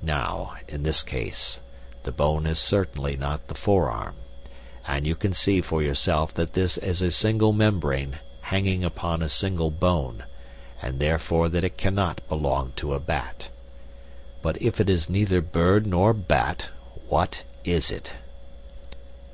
Now, 0.00 0.54
in 0.68 0.84
this 0.84 1.02
case, 1.02 1.60
the 2.04 2.12
bone 2.12 2.46
is 2.46 2.58
certainly 2.58 3.14
not 3.14 3.48
the 3.48 3.54
forearm, 3.54 4.14
and 4.88 5.06
you 5.06 5.14
can 5.14 5.34
see 5.34 5.60
for 5.60 5.82
yourself 5.82 6.32
that 6.32 6.54
this 6.54 6.78
is 6.78 7.02
a 7.02 7.10
single 7.10 7.52
membrane 7.52 8.20
hanging 8.40 8.82
upon 8.84 9.20
a 9.20 9.28
single 9.28 9.70
bone, 9.70 10.24
and 10.80 10.98
therefore 10.98 11.50
that 11.50 11.62
it 11.62 11.76
cannot 11.76 12.26
belong 12.26 12.72
to 12.76 12.94
a 12.94 13.00
bat. 13.00 13.50
But 14.40 14.62
if 14.62 14.80
it 14.80 14.88
is 14.88 15.10
neither 15.10 15.42
bird 15.42 15.86
nor 15.86 16.14
bat, 16.14 16.70
what 17.10 17.44
is 17.62 17.90
it?" 17.90 18.14